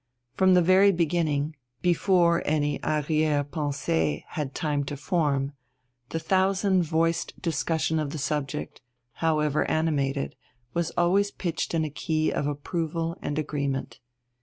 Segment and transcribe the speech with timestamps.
[0.33, 5.51] From the very beginning, before any arrière pensée had had time to form,
[6.09, 8.81] the thousand voiced discussion of the subject,
[9.21, 10.35] however animated,
[10.73, 13.99] was always pitched in a key of approval and agreement.